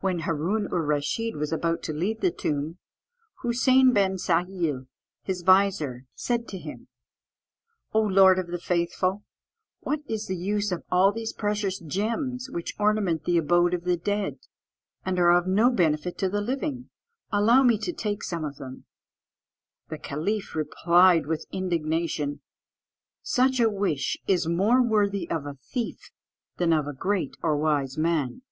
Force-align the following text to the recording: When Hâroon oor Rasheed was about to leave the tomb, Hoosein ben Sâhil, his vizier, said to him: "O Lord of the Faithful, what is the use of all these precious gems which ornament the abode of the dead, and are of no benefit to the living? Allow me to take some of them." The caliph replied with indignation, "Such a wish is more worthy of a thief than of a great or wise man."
When 0.00 0.22
Hâroon 0.22 0.66
oor 0.72 0.84
Rasheed 0.84 1.36
was 1.36 1.52
about 1.52 1.80
to 1.84 1.92
leave 1.92 2.22
the 2.22 2.32
tomb, 2.32 2.78
Hoosein 3.44 3.92
ben 3.94 4.16
Sâhil, 4.16 4.88
his 5.22 5.42
vizier, 5.42 6.06
said 6.16 6.48
to 6.48 6.58
him: 6.58 6.88
"O 7.92 8.00
Lord 8.02 8.40
of 8.40 8.48
the 8.48 8.58
Faithful, 8.58 9.22
what 9.78 10.00
is 10.08 10.26
the 10.26 10.34
use 10.36 10.72
of 10.72 10.82
all 10.90 11.12
these 11.12 11.32
precious 11.32 11.78
gems 11.78 12.50
which 12.50 12.74
ornament 12.80 13.26
the 13.26 13.38
abode 13.38 13.72
of 13.72 13.84
the 13.84 13.96
dead, 13.96 14.40
and 15.04 15.20
are 15.20 15.30
of 15.30 15.46
no 15.46 15.70
benefit 15.70 16.18
to 16.18 16.28
the 16.28 16.40
living? 16.40 16.90
Allow 17.30 17.62
me 17.62 17.78
to 17.78 17.92
take 17.92 18.24
some 18.24 18.44
of 18.44 18.56
them." 18.56 18.86
The 19.88 19.98
caliph 19.98 20.56
replied 20.56 21.26
with 21.26 21.46
indignation, 21.52 22.40
"Such 23.22 23.60
a 23.60 23.70
wish 23.70 24.16
is 24.26 24.48
more 24.48 24.82
worthy 24.82 25.30
of 25.30 25.46
a 25.46 25.54
thief 25.72 26.10
than 26.56 26.72
of 26.72 26.88
a 26.88 26.92
great 26.92 27.36
or 27.40 27.56
wise 27.56 27.96
man." 27.96 28.42